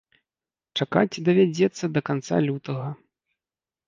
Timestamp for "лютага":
2.47-2.87